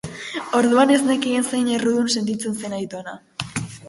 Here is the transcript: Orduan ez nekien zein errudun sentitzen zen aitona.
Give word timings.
Orduan 0.59 0.93
ez 0.95 1.01
nekien 1.09 1.45
zein 1.49 1.69
errudun 1.75 2.09
sentitzen 2.13 2.57
zen 2.63 2.77
aitona. 2.79 3.15